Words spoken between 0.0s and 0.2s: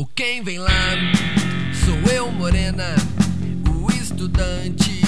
O